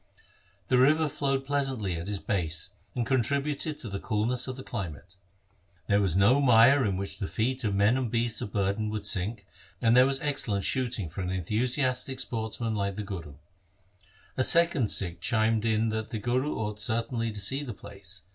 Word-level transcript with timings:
The 0.69 0.79
river 0.79 1.07
flowed 1.07 1.45
pleasantly 1.45 1.93
at 1.95 2.09
its 2.09 2.17
base, 2.17 2.71
and 2.95 3.05
contributed 3.05 3.77
to 3.77 3.87
the 3.87 3.99
coolness 3.99 4.47
of 4.47 4.55
the 4.55 4.63
climate. 4.63 5.15
There 5.85 6.01
was 6.01 6.15
no 6.15 6.41
mire 6.41 6.83
in 6.83 6.97
which 6.97 7.19
the 7.19 7.27
feet 7.27 7.63
of 7.63 7.75
men 7.75 7.97
and 7.97 8.09
beasts 8.09 8.41
of 8.41 8.51
burden 8.51 8.89
would 8.89 9.05
sink, 9.05 9.45
and 9.79 9.95
there 9.95 10.07
was 10.07 10.19
excellent 10.19 10.63
shooting 10.63 11.07
for 11.07 11.21
an 11.21 11.29
enthusiastic 11.29 12.19
sportsman 12.19 12.73
like 12.73 12.95
the 12.95 13.03
Guru. 13.03 13.35
A 14.37 14.43
second 14.43 14.89
Sikh 14.89 15.21
chimed 15.21 15.65
in 15.65 15.89
that 15.89 16.09
the 16.09 16.17
Guru 16.17 16.55
ought 16.57 16.81
certainly 16.81 17.31
to 17.31 17.39
see 17.39 17.61
the 17.61 17.71
place. 17.75 18.23